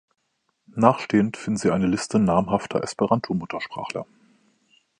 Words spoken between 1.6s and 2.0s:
eine